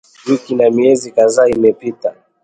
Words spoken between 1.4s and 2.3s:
imepita